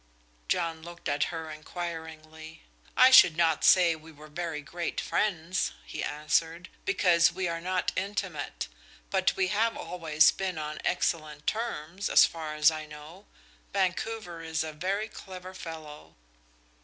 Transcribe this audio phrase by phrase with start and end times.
[0.47, 2.63] John looked at her inquiringly.
[2.97, 7.91] "I should not say we were very great friends," he answered, "because we are not
[7.95, 8.67] intimate;
[9.11, 13.27] but we have always been on excellent terms, as far as I know.
[13.73, 16.15] Vancouver is a very clever fellow."